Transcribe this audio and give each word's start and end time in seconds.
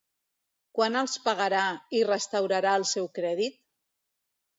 Quant 0.77 0.95
els 1.01 1.17
pagarà, 1.25 1.65
i 1.97 2.01
restaurarà 2.07 2.73
el 2.79 2.87
seu 2.93 3.11
crèdit? 3.19 3.61